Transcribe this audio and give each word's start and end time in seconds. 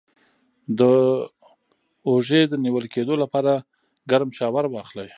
د 0.79 0.81
اوږې 2.07 2.41
د 2.47 2.53
نیول 2.65 2.85
کیدو 2.93 3.13
لپاره 3.23 3.51
ګرم 4.11 4.29
شاور 4.37 4.65
واخلئ 4.69 5.09